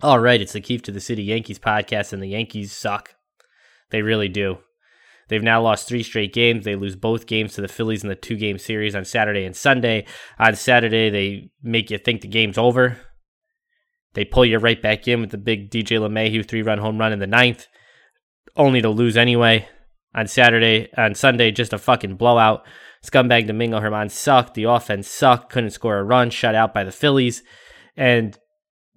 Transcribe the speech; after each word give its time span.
All 0.00 0.20
right, 0.20 0.40
it's 0.40 0.52
the 0.52 0.60
Keefe 0.60 0.82
to 0.82 0.92
the 0.92 1.00
City 1.00 1.24
Yankees 1.24 1.58
podcast, 1.58 2.12
and 2.12 2.22
the 2.22 2.28
Yankees 2.28 2.70
suck. 2.70 3.16
They 3.90 4.00
really 4.00 4.28
do. 4.28 4.58
They've 5.26 5.42
now 5.42 5.60
lost 5.60 5.88
three 5.88 6.04
straight 6.04 6.32
games. 6.32 6.64
They 6.64 6.76
lose 6.76 6.94
both 6.94 7.26
games 7.26 7.54
to 7.54 7.60
the 7.60 7.66
Phillies 7.66 8.04
in 8.04 8.08
the 8.08 8.14
two 8.14 8.36
game 8.36 8.58
series 8.58 8.94
on 8.94 9.04
Saturday 9.04 9.44
and 9.44 9.56
Sunday. 9.56 10.06
On 10.38 10.54
Saturday, 10.54 11.10
they 11.10 11.50
make 11.64 11.90
you 11.90 11.98
think 11.98 12.20
the 12.20 12.28
game's 12.28 12.56
over. 12.56 12.96
They 14.14 14.24
pull 14.24 14.44
you 14.44 14.58
right 14.58 14.80
back 14.80 15.08
in 15.08 15.20
with 15.20 15.30
the 15.30 15.36
big 15.36 15.68
DJ 15.68 15.98
LeMahieu 15.98 16.46
three 16.46 16.62
run 16.62 16.78
home 16.78 16.98
run 16.98 17.12
in 17.12 17.18
the 17.18 17.26
ninth, 17.26 17.66
only 18.56 18.80
to 18.80 18.90
lose 18.90 19.16
anyway. 19.16 19.68
On 20.14 20.28
Saturday, 20.28 20.90
on 20.96 21.16
Sunday, 21.16 21.50
just 21.50 21.72
a 21.72 21.78
fucking 21.78 22.14
blowout. 22.14 22.64
Scumbag 23.04 23.48
Domingo 23.48 23.80
Germán 23.80 24.12
sucked. 24.12 24.54
The 24.54 24.64
offense 24.64 25.08
sucked. 25.08 25.50
Couldn't 25.50 25.70
score 25.70 25.98
a 25.98 26.04
run. 26.04 26.30
Shut 26.30 26.54
out 26.54 26.72
by 26.72 26.84
the 26.84 26.92
Phillies. 26.92 27.42
And 27.96 28.38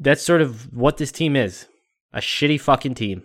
that's 0.01 0.23
sort 0.23 0.41
of 0.41 0.73
what 0.73 0.97
this 0.97 1.11
team 1.11 1.35
is 1.35 1.67
a 2.13 2.19
shitty 2.19 2.59
fucking 2.59 2.95
team. 2.95 3.23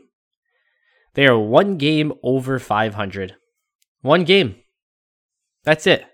They 1.14 1.26
are 1.26 1.38
one 1.38 1.76
game 1.76 2.12
over 2.22 2.58
500. 2.58 3.34
One 4.02 4.22
game. 4.22 4.56
That's 5.64 5.86
it. 5.86 6.04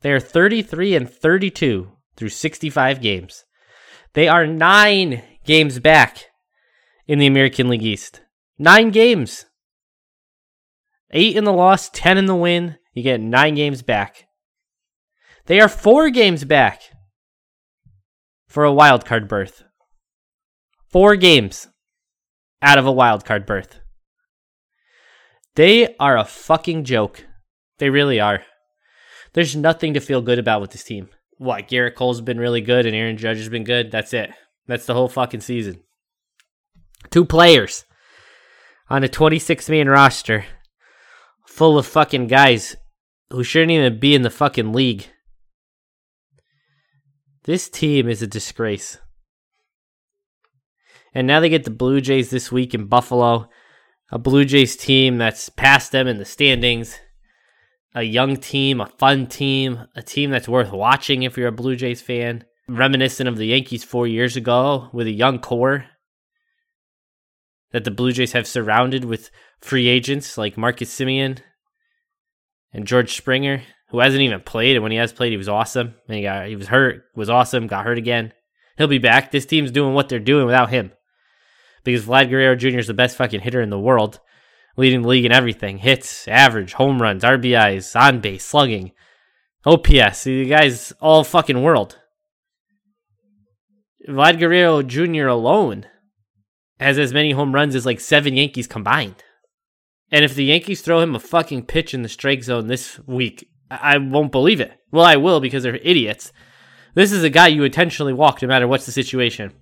They 0.00 0.12
are 0.12 0.20
33 0.20 0.94
and 0.94 1.10
32 1.10 1.90
through 2.16 2.28
65 2.28 3.02
games. 3.02 3.44
They 4.14 4.28
are 4.28 4.46
nine 4.46 5.22
games 5.44 5.80
back 5.80 6.24
in 7.06 7.18
the 7.18 7.26
American 7.26 7.68
League 7.68 7.82
East. 7.82 8.22
Nine 8.58 8.90
games. 8.90 9.44
Eight 11.10 11.36
in 11.36 11.44
the 11.44 11.52
loss, 11.52 11.90
10 11.90 12.16
in 12.16 12.26
the 12.26 12.34
win. 12.34 12.76
You 12.94 13.02
get 13.02 13.20
nine 13.20 13.56
games 13.56 13.82
back. 13.82 14.28
They 15.46 15.60
are 15.60 15.68
four 15.68 16.08
games 16.10 16.44
back 16.44 16.82
for 18.56 18.64
a 18.64 18.72
wild 18.72 19.04
card 19.04 19.28
berth. 19.28 19.64
Four 20.88 21.14
games 21.16 21.68
out 22.62 22.78
of 22.78 22.86
a 22.86 22.90
wild 22.90 23.22
card 23.22 23.44
berth. 23.44 23.80
They 25.56 25.94
are 25.96 26.16
a 26.16 26.24
fucking 26.24 26.84
joke. 26.84 27.26
They 27.76 27.90
really 27.90 28.18
are. 28.18 28.44
There's 29.34 29.54
nothing 29.54 29.92
to 29.92 30.00
feel 30.00 30.22
good 30.22 30.38
about 30.38 30.62
with 30.62 30.70
this 30.70 30.84
team. 30.84 31.10
What, 31.36 31.68
Gerrit 31.68 31.96
Cole's 31.96 32.22
been 32.22 32.40
really 32.40 32.62
good 32.62 32.86
and 32.86 32.96
Aaron 32.96 33.18
Judge 33.18 33.36
has 33.36 33.50
been 33.50 33.62
good? 33.62 33.90
That's 33.90 34.14
it. 34.14 34.30
That's 34.66 34.86
the 34.86 34.94
whole 34.94 35.10
fucking 35.10 35.42
season. 35.42 35.82
Two 37.10 37.26
players 37.26 37.84
on 38.88 39.04
a 39.04 39.08
26 39.10 39.68
man 39.68 39.86
roster 39.86 40.46
full 41.46 41.76
of 41.76 41.84
fucking 41.84 42.28
guys 42.28 42.74
who 43.28 43.44
shouldn't 43.44 43.72
even 43.72 44.00
be 44.00 44.14
in 44.14 44.22
the 44.22 44.30
fucking 44.30 44.72
league. 44.72 45.08
This 47.46 47.68
team 47.68 48.08
is 48.08 48.22
a 48.22 48.26
disgrace. 48.26 48.98
And 51.14 51.28
now 51.28 51.38
they 51.38 51.48
get 51.48 51.62
the 51.62 51.70
Blue 51.70 52.00
Jays 52.00 52.28
this 52.28 52.50
week 52.50 52.74
in 52.74 52.86
Buffalo, 52.86 53.48
a 54.10 54.18
Blue 54.18 54.44
Jays 54.44 54.76
team 54.76 55.18
that's 55.18 55.48
past 55.48 55.92
them 55.92 56.08
in 56.08 56.18
the 56.18 56.24
standings, 56.24 56.98
a 57.94 58.02
young 58.02 58.36
team, 58.36 58.80
a 58.80 58.86
fun 58.86 59.28
team, 59.28 59.86
a 59.94 60.02
team 60.02 60.30
that's 60.30 60.48
worth 60.48 60.72
watching 60.72 61.22
if 61.22 61.36
you're 61.36 61.46
a 61.46 61.52
Blue 61.52 61.76
Jays 61.76 62.02
fan, 62.02 62.44
reminiscent 62.68 63.28
of 63.28 63.36
the 63.36 63.46
Yankees 63.46 63.84
four 63.84 64.08
years 64.08 64.36
ago 64.36 64.90
with 64.92 65.06
a 65.06 65.12
young 65.12 65.38
core 65.38 65.86
that 67.70 67.84
the 67.84 67.92
Blue 67.92 68.10
Jays 68.10 68.32
have 68.32 68.48
surrounded 68.48 69.04
with 69.04 69.30
free 69.60 69.86
agents 69.86 70.36
like 70.36 70.58
Marcus 70.58 70.92
Semien 70.92 71.38
and 72.72 72.88
George 72.88 73.16
Springer 73.16 73.62
who 73.88 74.00
hasn't 74.00 74.22
even 74.22 74.40
played, 74.40 74.76
and 74.76 74.82
when 74.82 74.92
he 74.92 74.98
has 74.98 75.12
played, 75.12 75.30
he 75.30 75.36
was 75.36 75.48
awesome. 75.48 75.94
And 76.08 76.16
he 76.16 76.22
got 76.22 76.48
he 76.48 76.56
was 76.56 76.68
hurt, 76.68 77.04
was 77.14 77.30
awesome, 77.30 77.66
got 77.66 77.84
hurt 77.84 77.98
again. 77.98 78.32
He'll 78.76 78.88
be 78.88 78.98
back. 78.98 79.30
This 79.30 79.46
team's 79.46 79.70
doing 79.70 79.94
what 79.94 80.08
they're 80.08 80.18
doing 80.18 80.46
without 80.46 80.70
him. 80.70 80.92
Because 81.84 82.04
Vlad 82.04 82.28
Guerrero 82.28 82.56
Jr. 82.56 82.78
is 82.78 82.88
the 82.88 82.94
best 82.94 83.16
fucking 83.16 83.40
hitter 83.40 83.62
in 83.62 83.70
the 83.70 83.78
world, 83.78 84.20
leading 84.76 85.02
the 85.02 85.08
league 85.08 85.24
in 85.24 85.32
everything 85.32 85.78
hits, 85.78 86.26
average, 86.28 86.74
home 86.74 87.00
runs, 87.00 87.22
RBIs, 87.22 87.98
on 87.98 88.20
base, 88.20 88.44
slugging, 88.44 88.92
OPS. 89.64 90.24
The 90.24 90.46
guy's 90.46 90.92
all 91.00 91.24
fucking 91.24 91.62
world. 91.62 91.98
Vlad 94.08 94.38
Guerrero 94.38 94.82
Jr. 94.82 95.26
alone 95.26 95.86
has 96.78 96.98
as 96.98 97.12
many 97.12 97.32
home 97.32 97.54
runs 97.54 97.74
as 97.74 97.86
like 97.86 98.00
seven 98.00 98.36
Yankees 98.36 98.66
combined. 98.66 99.22
And 100.10 100.24
if 100.24 100.34
the 100.34 100.44
Yankees 100.44 100.82
throw 100.82 101.00
him 101.00 101.14
a 101.14 101.20
fucking 101.20 101.66
pitch 101.66 101.94
in 101.94 102.02
the 102.02 102.08
strike 102.08 102.44
zone 102.44 102.68
this 102.68 103.00
week, 103.06 103.48
I 103.70 103.98
won't 103.98 104.32
believe 104.32 104.60
it. 104.60 104.72
Well, 104.90 105.04
I 105.04 105.16
will 105.16 105.40
because 105.40 105.62
they're 105.62 105.76
idiots. 105.76 106.32
This 106.94 107.12
is 107.12 107.22
a 107.22 107.30
guy 107.30 107.48
you 107.48 107.64
intentionally 107.64 108.12
walk 108.12 108.40
no 108.40 108.48
matter 108.48 108.66
what's 108.68 108.86
the 108.86 108.92
situation. 108.92 109.52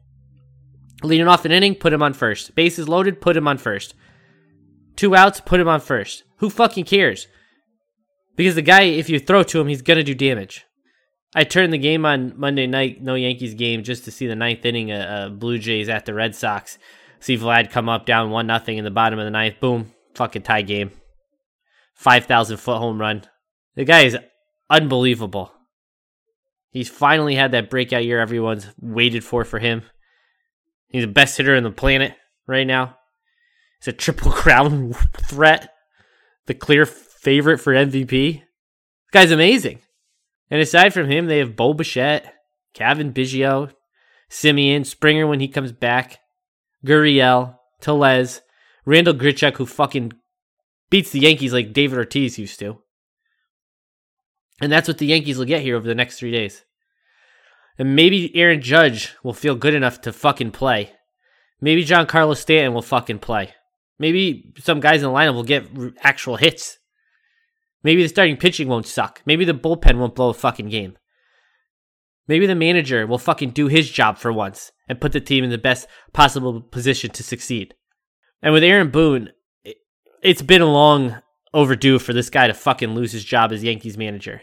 Leading 1.02 1.28
off 1.28 1.44
an 1.44 1.52
inning, 1.52 1.74
put 1.74 1.92
him 1.92 2.02
on 2.02 2.12
first. 2.12 2.54
Bases 2.54 2.88
loaded, 2.88 3.20
put 3.20 3.36
him 3.36 3.48
on 3.48 3.58
first. 3.58 3.94
Two 4.96 5.16
outs, 5.16 5.40
put 5.40 5.60
him 5.60 5.68
on 5.68 5.80
first. 5.80 6.22
Who 6.36 6.48
fucking 6.48 6.84
cares? 6.84 7.26
Because 8.36 8.54
the 8.54 8.62
guy, 8.62 8.82
if 8.82 9.08
you 9.08 9.18
throw 9.18 9.42
to 9.42 9.60
him, 9.60 9.68
he's 9.68 9.82
gonna 9.82 10.02
do 10.02 10.14
damage. 10.14 10.64
I 11.34 11.44
turned 11.44 11.72
the 11.72 11.78
game 11.78 12.06
on 12.06 12.38
Monday 12.38 12.66
night, 12.66 13.02
no 13.02 13.14
Yankees 13.16 13.54
game, 13.54 13.82
just 13.82 14.04
to 14.04 14.12
see 14.12 14.26
the 14.26 14.36
ninth 14.36 14.64
inning 14.64 14.92
uh, 14.92 14.94
uh, 14.94 15.28
Blue 15.30 15.58
Jays 15.58 15.88
at 15.88 16.06
the 16.06 16.14
Red 16.14 16.34
Sox. 16.36 16.78
See 17.18 17.36
Vlad 17.36 17.70
come 17.70 17.88
up 17.88 18.06
down 18.06 18.30
one 18.30 18.46
nothing 18.46 18.78
in 18.78 18.84
the 18.84 18.90
bottom 18.90 19.18
of 19.18 19.24
the 19.24 19.30
ninth. 19.30 19.58
Boom, 19.58 19.92
fucking 20.14 20.42
tie 20.42 20.62
game. 20.62 20.92
Five 21.94 22.26
thousand 22.26 22.58
foot 22.58 22.78
home 22.78 23.00
run. 23.00 23.24
The 23.76 23.84
guy 23.84 24.02
is 24.02 24.16
unbelievable. 24.70 25.52
He's 26.70 26.88
finally 26.88 27.34
had 27.34 27.52
that 27.52 27.70
breakout 27.70 28.04
year 28.04 28.20
everyone's 28.20 28.66
waited 28.80 29.24
for 29.24 29.44
for 29.44 29.58
him. 29.58 29.82
He's 30.88 31.04
the 31.04 31.08
best 31.08 31.36
hitter 31.36 31.56
on 31.56 31.62
the 31.62 31.70
planet 31.70 32.14
right 32.46 32.66
now. 32.66 32.96
He's 33.80 33.88
a 33.88 33.96
triple 33.96 34.32
crown 34.32 34.92
threat, 34.92 35.72
the 36.46 36.54
clear 36.54 36.86
favorite 36.86 37.58
for 37.58 37.72
MVP. 37.72 38.08
This 38.08 38.42
guy's 39.12 39.30
amazing. 39.30 39.80
And 40.50 40.60
aside 40.60 40.92
from 40.92 41.10
him, 41.10 41.26
they 41.26 41.38
have 41.38 41.56
Bo 41.56 41.74
Bichette, 41.74 42.32
Cavan 42.74 43.12
Biggio, 43.12 43.72
Semien, 44.30 44.84
Springer 44.84 45.26
when 45.26 45.40
he 45.40 45.48
comes 45.48 45.72
back, 45.72 46.18
Gurriel, 46.84 47.58
Tellez, 47.80 48.40
Randall 48.84 49.14
Grichuk, 49.14 49.56
who 49.56 49.66
fucking 49.66 50.12
beats 50.90 51.10
the 51.10 51.20
Yankees 51.20 51.52
like 51.52 51.72
David 51.72 51.98
Ortiz 51.98 52.38
used 52.38 52.58
to. 52.60 52.78
And 54.64 54.72
that's 54.72 54.88
what 54.88 54.96
the 54.96 55.04
Yankees 55.04 55.36
will 55.36 55.44
get 55.44 55.60
here 55.60 55.76
over 55.76 55.86
the 55.86 55.94
next 55.94 56.18
three 56.18 56.32
days. 56.32 56.64
And 57.78 57.94
maybe 57.94 58.34
Aaron 58.34 58.62
Judge 58.62 59.14
will 59.22 59.34
feel 59.34 59.56
good 59.56 59.74
enough 59.74 60.00
to 60.00 60.10
fucking 60.10 60.52
play. 60.52 60.92
Maybe 61.60 61.84
Giancarlo 61.84 62.34
Stanton 62.34 62.72
will 62.72 62.80
fucking 62.80 63.18
play. 63.18 63.52
Maybe 63.98 64.54
some 64.60 64.80
guys 64.80 65.02
in 65.02 65.08
the 65.10 65.14
lineup 65.14 65.34
will 65.34 65.42
get 65.42 65.68
actual 66.00 66.36
hits. 66.36 66.78
Maybe 67.82 68.02
the 68.02 68.08
starting 68.08 68.38
pitching 68.38 68.68
won't 68.68 68.86
suck. 68.86 69.20
Maybe 69.26 69.44
the 69.44 69.52
bullpen 69.52 69.98
won't 69.98 70.14
blow 70.14 70.30
a 70.30 70.34
fucking 70.34 70.70
game. 70.70 70.96
Maybe 72.26 72.46
the 72.46 72.54
manager 72.54 73.06
will 73.06 73.18
fucking 73.18 73.50
do 73.50 73.68
his 73.68 73.90
job 73.90 74.16
for 74.16 74.32
once 74.32 74.72
and 74.88 74.98
put 74.98 75.12
the 75.12 75.20
team 75.20 75.44
in 75.44 75.50
the 75.50 75.58
best 75.58 75.86
possible 76.14 76.62
position 76.62 77.10
to 77.10 77.22
succeed. 77.22 77.74
And 78.40 78.54
with 78.54 78.64
Aaron 78.64 78.90
Boone, 78.90 79.28
it's 80.22 80.40
been 80.40 80.62
a 80.62 80.72
long 80.72 81.20
overdue 81.52 81.98
for 81.98 82.14
this 82.14 82.30
guy 82.30 82.46
to 82.46 82.54
fucking 82.54 82.94
lose 82.94 83.12
his 83.12 83.24
job 83.24 83.52
as 83.52 83.62
Yankees 83.62 83.98
manager. 83.98 84.40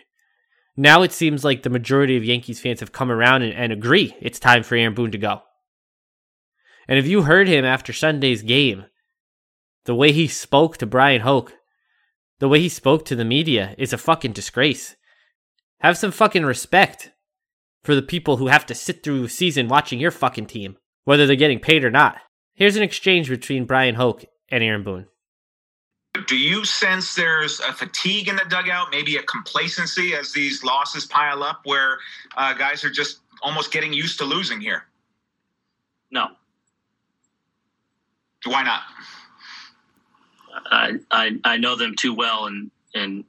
Now 0.78 1.02
it 1.02 1.12
seems 1.12 1.44
like 1.44 1.64
the 1.64 1.70
majority 1.70 2.16
of 2.16 2.24
Yankees 2.24 2.60
fans 2.60 2.80
have 2.80 2.92
come 2.92 3.12
around 3.12 3.42
and, 3.42 3.54
and 3.54 3.72
agree 3.72 4.16
it's 4.22 4.40
time 4.40 4.64
for 4.64 4.76
Aaron 4.76 4.94
Boone 4.94 5.12
to 5.12 5.18
go. 5.18 5.42
And 6.88 6.98
if 6.98 7.08
you 7.08 7.24
heard 7.24 7.48
him 7.48 7.66
after 7.66 7.94
Sunday's 7.94 8.42
game, 8.42 8.86
the 9.86 9.96
way 9.96 10.12
he 10.12 10.28
spoke 10.28 10.78
to 10.78 10.86
Bryan 10.86 11.22
Hoch, 11.22 11.54
the 12.40 12.48
way 12.48 12.60
he 12.60 12.70
spoke 12.70 13.06
to 13.06 13.16
the 13.16 13.26
media 13.26 13.76
is 13.78 13.94
a 13.94 13.98
fucking 13.98 14.34
disgrace. 14.34 14.96
Have 15.80 15.98
some 15.98 16.12
fucking 16.12 16.46
respect 16.46 17.12
for 17.84 17.96
the 17.96 18.02
people 18.02 18.38
who 18.38 18.48
have 18.48 18.66
to 18.68 18.76
sit 18.76 19.04
through 19.04 19.24
a 19.24 19.30
season 19.30 19.68
watching 19.68 20.00
your 20.00 20.12
fucking 20.12 20.48
team, 20.48 20.78
whether 21.04 21.26
they're 21.26 21.36
getting 21.36 21.60
paid 21.60 21.84
or 21.84 21.92
not. 21.92 22.18
Here's 22.54 22.76
an 22.76 22.84
exchange 22.84 23.30
between 23.30 23.66
Bryan 23.66 23.96
Hoch 23.96 24.24
and 24.50 24.64
Aaron 24.64 24.84
Boone. 24.84 25.08
Do 26.28 26.38
you 26.38 26.66
sense 26.66 27.16
there's 27.16 27.60
a 27.60 27.74
fatigue 27.74 28.28
in 28.28 28.36
the 28.36 28.46
dugout, 28.48 28.88
maybe 28.92 29.18
a 29.18 29.24
complacency 29.24 30.14
as 30.16 30.32
these 30.32 30.64
losses 30.64 31.06
pile 31.06 31.44
up, 31.44 31.62
where 31.66 32.00
uh, 32.38 32.54
guys 32.54 32.84
are 32.84 32.90
just 32.90 33.20
almost 33.42 33.72
getting 33.72 33.94
used 33.94 34.18
to 34.20 34.26
losing 34.26 34.62
here? 34.62 34.84
No. 36.12 36.28
Why 38.46 38.64
not? 38.64 38.82
I, 40.72 41.00
I 41.12 41.40
I 41.44 41.58
know 41.58 41.76
them 41.76 41.96
too 41.96 42.14
well, 42.14 42.48
and 42.48 42.72
and 42.94 43.24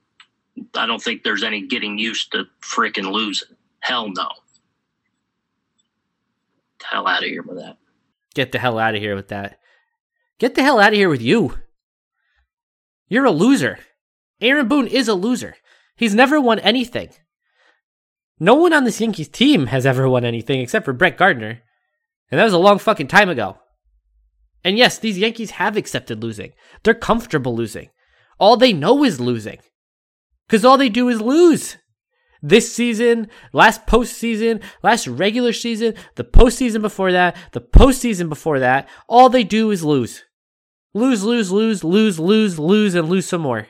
I 0.74 0.86
don't 0.86 1.02
think 1.02 1.22
there's 1.22 1.42
any 1.42 1.66
getting 1.66 1.98
used 1.98 2.32
to 2.32 2.44
freaking 2.60 3.10
losing. 3.10 3.56
Hell 3.80 4.10
no. 4.10 4.28
Hell 6.82 7.06
out 7.06 7.22
of 7.22 7.28
here 7.28 7.42
with 7.42 7.58
that. 7.58 7.78
Get 8.34 8.52
the 8.52 8.58
hell 8.58 8.78
out 8.78 8.94
of 8.94 9.00
here 9.00 9.14
with 9.14 9.28
that. 9.28 9.58
Get 10.38 10.54
the 10.54 10.62
hell 10.62 10.80
out 10.80 10.92
of 10.92 10.98
here 10.98 11.08
with 11.08 11.22
you. 11.22 11.58
You're 13.12 13.26
a 13.26 13.30
loser. 13.30 13.78
Aaron 14.40 14.68
Boone 14.68 14.86
is 14.86 15.06
a 15.06 15.12
loser. 15.12 15.56
He's 15.96 16.14
never 16.14 16.40
won 16.40 16.58
anything. 16.60 17.10
No 18.40 18.54
one 18.54 18.72
on 18.72 18.84
this 18.84 19.02
Yankees 19.02 19.28
team 19.28 19.66
has 19.66 19.84
ever 19.84 20.08
won 20.08 20.24
anything 20.24 20.62
except 20.62 20.86
for 20.86 20.94
Brett 20.94 21.18
Gardner. 21.18 21.60
And 22.30 22.40
that 22.40 22.44
was 22.44 22.54
a 22.54 22.58
long 22.58 22.78
fucking 22.78 23.08
time 23.08 23.28
ago. 23.28 23.58
And 24.64 24.78
yes, 24.78 24.98
these 24.98 25.18
Yankees 25.18 25.50
have 25.50 25.76
accepted 25.76 26.22
losing. 26.22 26.52
They're 26.84 26.94
comfortable 26.94 27.54
losing. 27.54 27.90
All 28.40 28.56
they 28.56 28.72
know 28.72 29.04
is 29.04 29.20
losing. 29.20 29.58
Because 30.46 30.64
all 30.64 30.78
they 30.78 30.88
do 30.88 31.10
is 31.10 31.20
lose. 31.20 31.76
This 32.40 32.74
season, 32.74 33.28
last 33.52 33.86
postseason, 33.86 34.62
last 34.82 35.06
regular 35.06 35.52
season, 35.52 35.96
the 36.14 36.24
postseason 36.24 36.80
before 36.80 37.12
that, 37.12 37.36
the 37.52 37.60
postseason 37.60 38.30
before 38.30 38.60
that, 38.60 38.88
all 39.06 39.28
they 39.28 39.44
do 39.44 39.70
is 39.70 39.84
lose. 39.84 40.24
Lose, 40.94 41.24
lose, 41.24 41.50
lose, 41.50 41.82
lose, 41.82 42.18
lose, 42.18 42.58
lose, 42.58 42.94
and 42.94 43.08
lose 43.08 43.26
some 43.26 43.40
more. 43.40 43.68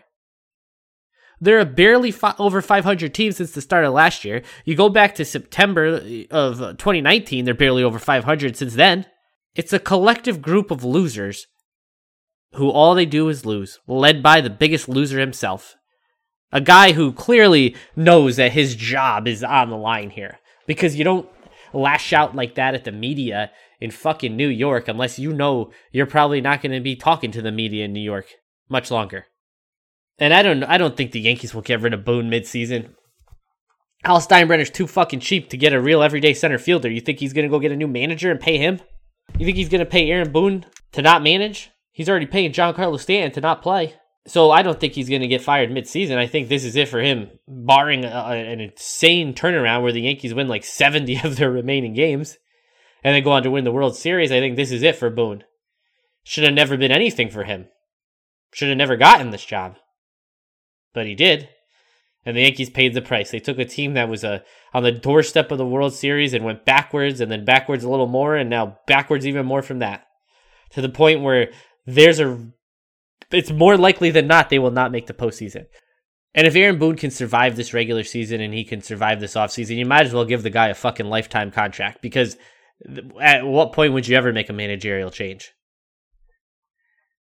They're 1.41 1.65
barely 1.65 2.13
fi- 2.13 2.35
over 2.39 2.63
500 2.63 3.13
teams 3.13 3.37
since 3.37 3.51
the 3.51 3.61
start 3.61 3.85
of 3.85 3.93
last 3.93 4.25
year. 4.25 4.43
You 4.65 4.77
go 4.77 4.89
back 4.89 5.15
to 5.17 5.25
September 5.25 6.01
of 6.31 6.59
2019, 6.59 7.45
they're 7.45 7.55
barely 7.55 7.83
over 7.83 7.99
500 7.99 8.57
since 8.57 8.75
then. 8.75 9.07
It's 9.55 9.73
a 9.73 9.79
collective 9.79 10.41
group 10.41 10.71
of 10.71 10.85
losers 10.85 11.47
who 12.55 12.71
all 12.71 12.95
they 12.95 13.07
do 13.07 13.29
is 13.29 13.45
lose, 13.45 13.81
led 13.87 14.23
by 14.23 14.41
the 14.41 14.51
biggest 14.51 14.89
loser 14.89 15.19
himself. 15.19 15.75
A 16.53 16.61
guy 16.61 16.93
who 16.93 17.13
clearly 17.13 17.75
knows 17.97 18.37
that 18.37 18.53
his 18.53 18.77
job 18.77 19.27
is 19.27 19.43
on 19.43 19.71
the 19.71 19.77
line 19.77 20.11
here. 20.11 20.39
Because 20.67 20.97
you 20.97 21.03
don't 21.03 21.29
lash 21.73 22.13
out 22.13 22.35
like 22.35 22.55
that 22.55 22.75
at 22.75 22.85
the 22.85 22.93
media 22.93 23.51
in 23.81 23.91
fucking 23.91 24.37
New 24.37 24.49
York 24.49 24.89
unless 24.89 25.19
you 25.19 25.33
know 25.33 25.71
you're 25.91 26.07
probably 26.07 26.41
not 26.41 26.63
going 26.63 26.73
to 26.73 26.81
be 26.81 26.97
talking 26.97 27.33
to 27.33 27.43
the 27.43 27.53
media 27.53 27.85
in 27.85 27.93
New 27.93 28.01
York 28.01 28.27
much 28.69 28.91
longer. 28.91 29.27
And 30.19 30.33
I 30.33 30.43
don't 30.43 30.63
I 30.65 30.79
don't 30.79 30.97
think 30.97 31.13
the 31.13 31.21
Yankees 31.21 31.55
will 31.55 31.63
get 31.63 31.81
rid 31.81 31.95
of 31.95 32.05
Boone 32.05 32.31
midseason. 32.31 32.91
Hal 34.05 34.19
Steinbrenner's 34.19 34.71
too 34.71 34.87
fucking 34.87 35.21
cheap 35.21 35.49
to 35.51 35.57
get 35.57 35.73
a 35.73 35.81
real 35.81 36.03
everyday 36.03 36.35
center 36.35 36.59
fielder. 36.59 36.91
You 36.91 37.01
think 37.01 37.19
he's 37.19 37.33
gonna 37.33 37.49
go 37.49 37.61
get 37.61 37.73
a 37.73 37.77
new 37.77 37.89
manager 37.89 38.31
and 38.31 38.41
pay 38.41 38.59
him? 38.59 38.81
You 39.39 39.47
think 39.47 39.57
he's 39.57 39.69
gonna 39.69 39.87
pay 39.87 40.11
Aaron 40.11 40.33
Boone 40.33 40.67
to 40.93 41.03
not 41.03 41.23
manage? 41.23 41.71
He's 41.93 42.09
already 42.09 42.27
paying 42.27 42.53
Giancarlo 42.53 42.99
Stanton 42.99 43.33
to 43.33 43.41
not 43.41 43.63
play. 43.63 43.95
So 44.27 44.51
I 44.51 44.63
don't 44.63 44.79
think 44.79 44.93
he's 44.93 45.09
going 45.09 45.23
to 45.23 45.29
get 45.29 45.43
fired 45.43 45.71
midseason. 45.71 46.17
I 46.17 46.29
think 46.29 46.49
this 46.49 46.65
is 46.65 46.77
it 46.77 46.89
for 46.89 47.01
him, 47.01 47.31
barring 47.49 48.05
a, 48.05 48.09
an 48.09 48.61
insane 48.61 49.35
turnaround 49.35 49.83
where 49.83 49.93
the 49.93 50.03
Yankees 50.03 50.33
win 50.33 50.47
like 50.47 50.65
70 50.65 51.21
of 51.25 51.37
their 51.37 51.51
remaining 51.51 51.95
games 51.95 52.39
and 53.03 53.15
then 53.15 53.25
go 53.25 53.33
on 53.33 53.43
to 53.43 53.51
win 53.51 53.65
the 53.65 53.73
World 53.73 53.97
Series. 53.97 54.31
I 54.31 54.39
think 54.39 54.57
this 54.57 54.71
is 54.71 54.83
it 54.83 54.97
for 54.97 55.11
Boone. 55.11 55.43
Should 56.23 56.45
have 56.45 56.55
never 56.55 56.77
been 56.77 56.93
anything 56.93 57.31
for 57.31 57.43
him. 57.43 57.67
Should 58.53 58.69
have 58.69 58.79
never 58.79 58.97
gotten 58.97 59.31
this 59.31 59.45
job 59.45 59.77
but 60.93 61.07
he 61.07 61.15
did. 61.15 61.49
And 62.25 62.37
the 62.37 62.43
Yankees 62.43 62.71
paid 62.71 62.95
the 62.95 63.03
price. 63.03 63.31
They 63.31 63.41
took 63.41 63.59
a 63.59 63.65
team 63.65 63.95
that 63.95 64.09
was 64.09 64.23
uh, 64.23 64.41
on 64.73 64.85
the 64.85 64.93
doorstep 64.93 65.51
of 65.51 65.59
the 65.59 65.67
World 65.67 65.93
Series 65.93 66.35
and 66.35 66.45
went 66.45 66.65
backwards 66.65 67.21
and 67.21 67.33
then 67.33 67.45
backwards 67.45 67.83
a 67.83 67.91
little 67.91 68.07
more 68.07 68.37
and 68.37 68.49
now 68.49 68.79
backwards 68.87 69.27
even 69.27 69.45
more 69.45 69.63
from 69.63 69.81
that. 69.81 70.07
To 70.71 70.81
the 70.81 70.89
point 70.89 71.23
where 71.23 71.51
there's 71.85 72.21
a 72.21 72.49
it's 73.31 73.51
more 73.51 73.77
likely 73.77 74.11
than 74.11 74.27
not 74.27 74.51
they 74.51 74.59
will 74.59 74.71
not 74.71 74.93
make 74.93 75.07
the 75.07 75.15
postseason. 75.15 75.67
And 76.35 76.47
if 76.47 76.57
Aaron 76.57 76.79
Boone 76.79 76.97
can 76.97 77.11
survive 77.11 77.57
this 77.57 77.75
regular 77.75 78.05
season 78.05 78.41
and 78.41 78.55
he 78.55 78.65
can 78.65 78.81
survive 78.81 79.21
this 79.21 79.35
offseason, 79.35 79.77
you 79.77 79.85
might 79.87 80.07
as 80.07 80.15
well 80.15 80.25
give 80.25 80.43
the 80.43 80.51
guy 80.51 80.69
a 80.69 80.75
fucking 80.75 81.07
lifetime 81.07 81.51
contract 81.51 82.01
because 82.01 82.37
at 83.21 83.47
what 83.47 83.73
point 83.73 83.93
would 83.93 84.09
you 84.09 84.17
ever 84.17 84.33
make 84.33 84.49
a 84.49 84.55
managerial 84.55 85.11
change? 85.11 85.53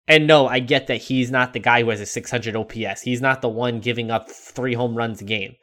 And 0.06 0.26
no, 0.26 0.47
I 0.47 0.61
get 0.61 0.87
that 0.87 1.02
he's 1.02 1.31
not 1.31 1.52
the 1.52 1.58
guy 1.58 1.82
who 1.82 1.91
has 1.91 2.00
a 2.00 2.06
600 2.06 2.56
OPS. 2.56 3.02
He's 3.02 3.20
not 3.20 3.43
the 3.43 3.49
one 3.49 3.81
giving 3.81 4.11
up 4.11 4.31
three 4.31 4.75
home 4.75 4.97
runs 4.97 5.20
a 5.20 5.25
game. 5.25 5.55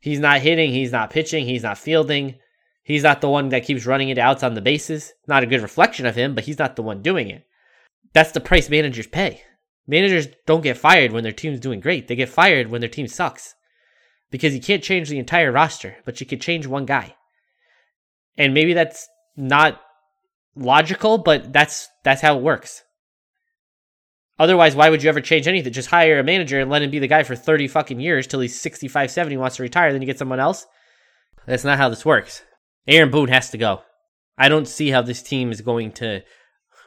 He's 0.00 0.18
not 0.18 0.40
hitting, 0.40 0.70
he's 0.70 0.92
not 0.92 1.10
pitching, 1.10 1.46
he's 1.46 1.62
not 1.62 1.78
fielding. 1.78 2.36
He's 2.82 3.02
not 3.02 3.22
the 3.22 3.30
one 3.30 3.48
that 3.48 3.64
keeps 3.64 3.86
running 3.86 4.10
into 4.10 4.20
outs 4.20 4.42
on 4.42 4.54
the 4.54 4.60
bases. 4.60 5.14
Not 5.26 5.42
a 5.42 5.46
good 5.46 5.62
reflection 5.62 6.04
of 6.04 6.16
him, 6.16 6.34
but 6.34 6.44
he's 6.44 6.58
not 6.58 6.76
the 6.76 6.82
one 6.82 7.00
doing 7.00 7.30
it. 7.30 7.46
That's 8.12 8.32
the 8.32 8.40
price 8.40 8.68
managers 8.68 9.06
pay. 9.06 9.42
Managers 9.86 10.28
don't 10.46 10.62
get 10.62 10.78
fired 10.78 11.12
when 11.12 11.22
their 11.22 11.32
team's 11.32 11.60
doing 11.60 11.80
great. 11.80 12.08
They 12.08 12.16
get 12.16 12.28
fired 12.28 12.70
when 12.70 12.80
their 12.80 12.90
team 12.90 13.06
sucks. 13.06 13.54
Because 14.30 14.54
you 14.54 14.60
can't 14.60 14.82
change 14.82 15.08
the 15.08 15.18
entire 15.18 15.52
roster, 15.52 15.96
but 16.04 16.20
you 16.20 16.26
can 16.26 16.40
change 16.40 16.66
one 16.66 16.86
guy. 16.86 17.14
And 18.36 18.54
maybe 18.54 18.72
that's 18.72 19.06
not 19.36 19.80
logical, 20.56 21.18
but 21.18 21.52
that's 21.52 21.88
that's 22.02 22.22
how 22.22 22.36
it 22.36 22.42
works. 22.42 22.82
Otherwise, 24.38 24.74
why 24.74 24.90
would 24.90 25.02
you 25.02 25.08
ever 25.08 25.20
change 25.20 25.46
anything? 25.46 25.72
Just 25.72 25.90
hire 25.90 26.18
a 26.18 26.24
manager 26.24 26.58
and 26.58 26.70
let 26.70 26.82
him 26.82 26.90
be 26.90 26.98
the 26.98 27.06
guy 27.06 27.22
for 27.22 27.36
30 27.36 27.68
fucking 27.68 28.00
years 28.00 28.26
till 28.26 28.40
he's 28.40 28.60
65, 28.60 29.10
70, 29.10 29.36
wants 29.36 29.56
to 29.56 29.62
retire, 29.62 29.92
then 29.92 30.02
you 30.02 30.06
get 30.06 30.18
someone 30.18 30.40
else? 30.40 30.66
That's 31.46 31.62
not 31.62 31.78
how 31.78 31.88
this 31.88 32.04
works. 32.04 32.42
Aaron 32.88 33.12
Boone 33.12 33.28
has 33.28 33.50
to 33.50 33.58
go. 33.58 33.82
I 34.36 34.48
don't 34.48 34.66
see 34.66 34.90
how 34.90 35.02
this 35.02 35.22
team 35.22 35.52
is 35.52 35.60
going 35.60 35.92
to 35.92 36.22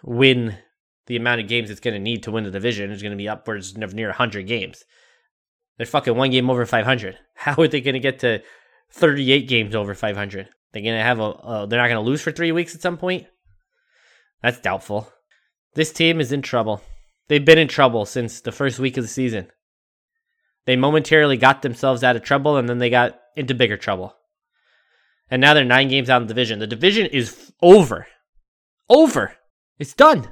win 0.04 0.58
the 1.08 1.16
amount 1.16 1.42
of 1.42 1.48
games 1.48 1.70
it's 1.70 1.80
going 1.80 1.94
to 1.94 2.00
need 2.00 2.24
to 2.24 2.32
win 2.32 2.44
the 2.44 2.52
division. 2.52 2.92
is 2.92 3.02
going 3.02 3.12
to 3.12 3.18
be 3.18 3.30
upwards 3.30 3.76
of 3.76 3.94
near 3.94 4.08
100 4.10 4.46
games. 4.46 4.84
They're 5.78 5.86
fucking 5.86 6.16
one 6.16 6.32
game 6.32 6.50
over 6.50 6.66
500. 6.66 7.18
How 7.36 7.62
are 7.62 7.68
they 7.68 7.82
going 7.82 7.94
to 7.94 8.00
get 8.00 8.20
to 8.20 8.42
38 8.92 9.48
games 9.48 9.76
over 9.76 9.94
500? 9.94 10.50
They're 10.72 10.82
going 10.82 10.98
to 10.98 11.04
have 11.04 11.20
a, 11.20 11.66
they're 11.68 11.80
not 11.80 11.88
going 11.88 12.04
to 12.04 12.10
lose 12.10 12.22
for 12.22 12.32
three 12.32 12.52
weeks 12.52 12.76
at 12.76 12.82
some 12.82 12.98
point? 12.98 13.26
That's 14.44 14.60
doubtful. 14.60 15.12
This 15.74 15.92
team 15.92 16.20
is 16.20 16.32
in 16.32 16.42
trouble. 16.42 16.82
They've 17.28 17.44
been 17.44 17.58
in 17.58 17.68
trouble 17.68 18.06
since 18.06 18.42
the 18.42 18.52
first 18.52 18.80
week 18.80 18.98
of 18.98 19.04
the 19.04 19.10
season. 19.10 19.48
They 20.66 20.76
momentarily 20.76 21.38
got 21.38 21.62
themselves 21.62 22.04
out 22.04 22.16
of 22.16 22.24
trouble 22.24 22.58
and 22.58 22.68
then 22.68 22.80
they 22.80 22.90
got 22.90 23.20
into 23.36 23.54
bigger 23.54 23.78
trouble. 23.78 24.16
And 25.30 25.42
now 25.42 25.54
they're 25.54 25.64
nine 25.64 25.88
games 25.88 26.10
out 26.10 26.22
of 26.22 26.28
the 26.28 26.34
division. 26.34 26.60
The 26.60 26.68
division 26.68 27.06
is 27.08 27.54
over. 27.62 28.08
Over. 28.90 29.36
It's 29.80 29.94
done. 29.94 30.30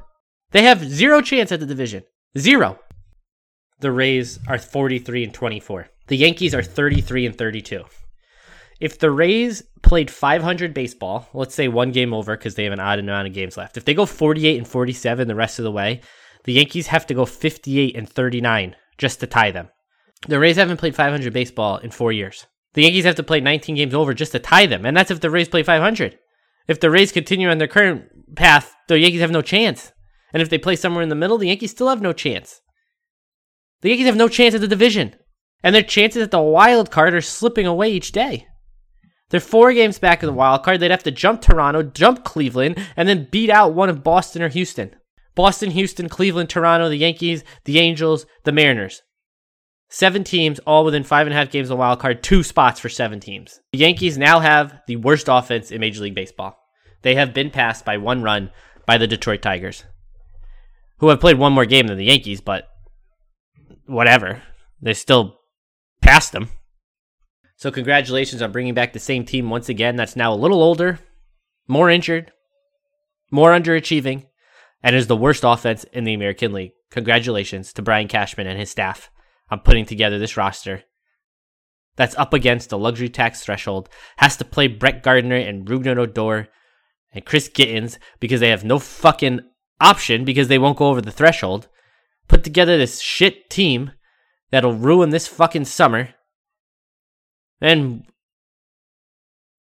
They 0.52 0.64
have 0.64 0.84
zero 0.84 1.22
chance 1.22 1.52
at 1.52 1.60
the 1.60 1.66
division. 1.66 2.04
Zero. 2.38 2.80
The 3.80 3.92
Rays 3.92 4.40
are 4.48 4.58
43 4.58 5.26
and 5.26 5.34
24. 5.34 5.88
The 6.08 6.18
Yankees 6.18 6.56
are 6.56 6.64
33 6.64 7.26
and 7.26 7.38
32. 7.38 7.84
If 8.80 9.00
the 9.00 9.12
Rays 9.12 9.64
played 9.82 10.12
500 10.12 10.74
baseball, 10.74 11.28
let's 11.34 11.56
say 11.56 11.68
one 11.68 11.92
game 11.92 12.14
over 12.14 12.36
because 12.36 12.56
they 12.56 12.66
have 12.66 12.74
an 12.74 12.80
odd 12.80 13.00
amount 13.00 13.28
of 13.28 13.34
games 13.34 13.58
left. 13.58 13.78
If 13.78 13.86
they 13.86 13.94
go 13.94 14.06
48 14.06 14.58
and 14.58 14.68
47 14.68 15.28
the 15.28 15.36
rest 15.36 15.60
of 15.60 15.64
the 15.64 15.72
way, 15.72 16.02
the 16.44 16.54
Yankees 16.54 16.88
have 16.88 17.08
to 17.08 17.14
go 17.14 17.26
58 17.26 17.96
and 17.96 18.08
39 18.08 18.76
just 18.98 19.20
to 19.22 19.28
tie 19.28 19.52
them. 19.52 19.70
The 20.28 20.40
Rays 20.40 20.58
haven't 20.58 20.78
played 20.78 20.96
500 20.96 21.34
baseball 21.34 21.78
in 21.78 21.92
four 21.92 22.12
years. 22.12 22.48
The 22.74 22.84
Yankees 22.84 23.06
have 23.06 23.16
to 23.16 23.24
play 23.24 23.40
19 23.40 23.76
games 23.76 23.94
over 23.94 24.14
just 24.14 24.34
to 24.34 24.40
tie 24.40 24.66
them, 24.66 24.86
and 24.86 24.96
that's 24.96 25.12
if 25.12 25.22
the 25.22 25.30
Rays 25.30 25.48
play 25.48 25.64
500. 25.64 26.18
If 26.68 26.80
the 26.80 26.90
Rays 26.90 27.12
continue 27.12 27.50
on 27.50 27.58
their 27.58 27.68
current 27.68 28.36
path, 28.36 28.76
the 28.88 29.00
Yankees 29.00 29.22
have 29.22 29.32
no 29.32 29.42
chance. 29.42 29.92
And 30.36 30.42
if 30.42 30.50
they 30.50 30.58
play 30.58 30.76
somewhere 30.76 31.02
in 31.02 31.08
the 31.08 31.16
middle, 31.16 31.38
the 31.38 31.48
Yankees 31.48 31.72
still 31.72 31.88
have 31.88 32.02
no 32.02 32.12
chance. 32.12 32.60
The 33.80 33.88
Yankees 33.88 34.08
have 34.08 34.18
no 34.18 34.28
chance 34.28 34.54
at 34.54 34.60
the 34.60 34.68
division. 34.68 35.16
And 35.64 35.74
their 35.74 35.82
chances 35.82 36.22
at 36.22 36.32
the 36.32 36.42
wild 36.42 36.92
card 36.92 37.14
are 37.14 37.22
slipping 37.22 37.66
away 37.66 37.90
each 37.90 38.12
day. 38.12 38.46
They're 39.30 39.40
four 39.40 39.72
games 39.72 39.98
back 39.98 40.22
in 40.22 40.28
the 40.28 40.34
wild 40.34 40.64
card. 40.64 40.82
They'd 40.82 40.92
have 40.92 41.04
to 41.04 41.12
jump 41.12 41.40
Toronto, 41.40 41.84
jump 41.84 42.26
Cleveland, 42.26 42.86
and 42.98 43.08
then 43.08 43.30
beat 43.32 43.50
out 43.50 43.76
one 43.76 43.88
of 43.88 44.04
Boston 44.04 44.42
or 44.42 44.50
Houston. 44.50 44.94
Boston, 45.36 45.72
Houston, 45.72 46.10
Cleveland, 46.10 46.50
Toronto, 46.50 46.90
the 46.90 46.98
Yankees, 46.98 47.46
the 47.64 47.80
Angels, 47.80 48.26
the 48.44 48.52
Mariners. 48.52 49.04
Seven 49.88 50.26
teams, 50.26 50.60
all 50.68 50.84
within 50.84 51.06
five 51.06 51.28
and 51.28 51.34
a 51.34 51.38
half 51.38 51.50
games 51.50 51.68
of 51.68 51.78
the 51.78 51.80
wild 51.80 52.00
card, 52.00 52.24
two 52.24 52.44
spots 52.44 52.82
for 52.82 52.90
seven 52.90 53.22
teams. 53.22 53.62
The 53.72 53.80
Yankees 53.80 54.18
now 54.18 54.42
have 54.42 54.82
the 54.86 54.98
worst 54.98 55.30
offense 55.30 55.72
in 55.72 55.80
Major 55.80 56.02
League 56.02 56.14
Baseball. 56.14 56.58
They 57.04 57.16
have 57.16 57.34
been 57.34 57.52
passed 57.52 57.86
by 57.86 57.96
one 57.96 58.22
run 58.22 58.52
by 58.86 58.98
the 58.98 59.08
Detroit 59.08 59.42
Tigers, 59.42 59.86
who 60.98 61.10
have 61.10 61.20
played 61.20 61.38
one 61.38 61.54
more 61.54 61.66
game 61.66 61.88
than 61.88 61.98
the 61.98 62.06
Yankees, 62.06 62.42
but 62.42 62.68
whatever. 63.86 64.42
They 64.82 64.94
still 64.94 65.40
passed 66.02 66.32
them. 66.32 66.50
So, 67.58 67.72
congratulations 67.72 68.42
on 68.42 68.52
bringing 68.52 68.74
back 68.74 68.94
the 68.94 69.00
same 69.00 69.26
team 69.26 69.50
once 69.50 69.70
again 69.70 69.96
that's 69.96 70.16
now 70.16 70.34
a 70.34 70.36
little 70.36 70.62
older, 70.62 71.00
more 71.68 71.90
injured, 71.90 72.32
more 73.32 73.52
underachieving, 73.52 74.26
and 74.84 74.96
is 74.96 75.08
the 75.08 75.16
worst 75.16 75.44
offense 75.46 75.86
in 75.86 76.04
the 76.04 76.14
American 76.14 76.52
League. 76.52 76.74
Congratulations 76.92 77.72
to 77.74 77.82
Brian 77.82 78.08
Cashman 78.08 78.48
and 78.48 78.60
his 78.60 78.70
staff 78.70 79.10
on 79.50 79.60
putting 79.60 79.86
together 79.86 80.20
this 80.20 80.38
roster 80.38 80.84
that's 81.96 82.16
up 82.18 82.34
against 82.34 82.70
the 82.70 82.78
luxury 82.78 83.10
tax 83.10 83.42
threshold, 83.42 83.90
has 84.18 84.38
to 84.38 84.46
play 84.46 84.68
Brett 84.68 85.04
Gardner 85.04 85.36
and 85.36 85.66
Rougned 85.66 85.98
Odor 85.98 86.50
and 87.14 87.26
Chris 87.26 87.50
Gittens 87.50 87.98
because 88.20 88.40
they 88.40 88.50
have 88.50 88.64
no 88.64 88.80
fucking 88.80 89.42
option 89.80 90.26
because 90.26 90.48
they 90.48 90.58
won't 90.58 90.78
go 90.78 90.88
over 90.88 91.02
the 91.02 91.12
threshold. 91.12 91.68
Put 92.28 92.44
together 92.44 92.78
this 92.78 93.02
shit 93.02 93.50
team 93.50 93.92
that'll 94.52 94.74
ruin 94.74 95.10
this 95.10 95.28
fucking 95.28 95.66
summer. 95.66 96.10
And 97.62 98.06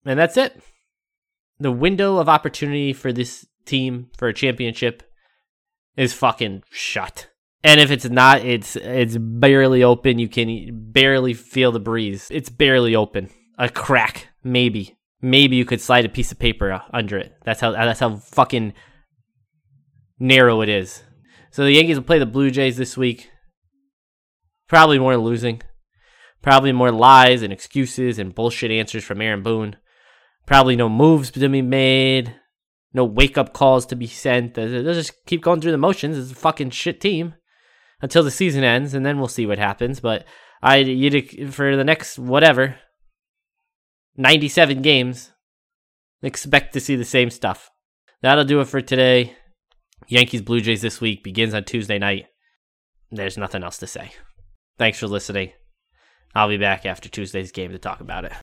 and 0.06 0.20
that's 0.20 0.38
it. 0.38 0.62
The 1.60 1.72
window 1.72 2.18
of 2.18 2.28
opportunity 2.28 2.94
for 2.94 3.14
this 3.14 3.46
team 3.66 4.10
for 4.18 4.28
a 4.28 4.34
championship 4.34 5.04
is 5.96 6.14
fucking 6.14 6.64
shut. 6.70 7.30
And 7.64 7.80
if 7.80 7.92
it's 7.92 8.10
not, 8.10 8.44
it's 8.44 8.76
it's 8.76 9.18
barely 9.18 9.84
open. 9.84 10.18
You 10.18 10.28
can 10.28 10.70
barely 10.92 11.34
feel 11.34 11.72
the 11.72 11.80
breeze. 11.80 12.28
It's 12.32 12.50
barely 12.50 12.96
open. 12.96 13.30
A 13.60 13.70
crack, 13.70 14.30
maybe, 14.44 14.98
maybe 15.22 15.56
you 15.56 15.66
could 15.66 15.82
slide 15.82 16.06
a 16.06 16.10
piece 16.10 16.32
of 16.32 16.40
paper 16.40 16.82
under 16.92 17.18
it. 17.18 17.34
That's 17.46 17.62
how 17.62 17.72
that's 17.72 18.00
how 18.00 18.16
fucking 18.16 18.74
narrow 20.22 20.62
it 20.62 20.70
is. 20.70 21.04
So 21.50 21.66
the 21.66 21.74
Yankees 21.74 21.98
will 21.98 22.06
play 22.06 22.20
the 22.20 22.26
Blue 22.26 22.52
Jays 22.52 22.78
this 22.78 22.96
week. 22.96 23.30
Probably 24.70 25.00
more 25.00 25.18
losing. 25.18 25.62
Probably 26.42 26.72
more 26.72 26.92
lies 26.92 27.42
and 27.42 27.52
excuses 27.52 28.18
and 28.18 28.34
bullshit 28.34 28.72
answers 28.72 29.04
from 29.04 29.22
Aaron 29.22 29.44
Boone. 29.44 29.76
Probably 30.46 30.76
no 30.76 30.88
moves 30.88 31.32
to 31.32 31.50
be 31.50 31.62
made. 31.62 32.36
No 32.94 33.04
wake 33.04 33.38
up 33.38 33.54
calls 33.54 33.86
to 33.88 33.96
be 33.96 34.08
sent. 34.08 34.54
They'll 34.54 34.94
just 34.94 35.26
keep 35.26 35.42
going 35.42 35.62
through 35.62 35.72
the 35.72 35.78
motions. 35.78 36.18
It's 36.18 36.32
a 36.32 36.36
fucking 36.36 36.72
shit 36.72 37.02
team 37.02 37.36
until 38.02 38.24
the 38.24 38.32
season 38.32 38.64
ends, 38.64 38.94
and 38.94 39.06
then 39.06 39.18
we'll 39.18 39.28
see 39.28 39.46
what 39.46 39.60
happens. 39.60 40.00
But 40.00 40.26
I, 40.62 40.78
you 40.78 41.52
for 41.52 41.76
the 41.76 41.84
next 41.84 42.20
whatever, 42.20 42.78
ninety-seven 44.18 44.82
games, 44.82 45.32
expect 46.22 46.74
to 46.74 46.80
see 46.80 46.96
the 46.96 47.06
same 47.06 47.30
stuff. 47.30 47.70
That'll 48.22 48.44
do 48.44 48.60
it 48.60 48.68
for 48.68 48.82
today. 48.82 49.36
Yankees 50.08 50.42
Blue 50.42 50.62
Jays 50.62 50.82
this 50.82 51.00
week 51.00 51.24
begins 51.24 51.54
on 51.54 51.64
Tuesday 51.64 52.00
night. 52.00 52.26
There's 53.12 53.38
nothing 53.38 53.64
else 53.64 53.78
to 53.80 53.88
say. 53.88 54.12
Thanks 54.78 55.00
for 55.00 55.08
listening. 55.08 55.52
I'll 56.34 56.50
be 56.50 56.58
back 56.58 56.86
after 56.86 57.10
Tuesday's 57.10 57.52
game 57.52 57.72
to 57.72 57.80
talk 57.80 58.00
about 58.00 58.26
it. 58.26 58.34